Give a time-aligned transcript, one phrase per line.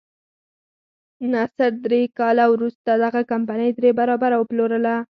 [1.31, 4.95] نصر درې کاله وروسته دغه کمپنۍ درې برابره وپلورله.